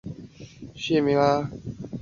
[0.03, 1.47] 找不到真实世界中的依靠